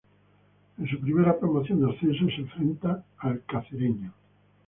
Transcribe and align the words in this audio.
En 0.79 0.87
su 0.89 0.99
primera 0.99 1.37
promoción 1.37 1.79
de 1.79 1.91
ascenso 1.95 2.25
se 2.35 2.41
enfrenta 2.41 3.05
al 3.19 3.43
Cacereño. 3.45 4.11